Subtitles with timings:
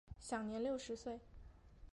[0.19, 1.19] 享年六十岁。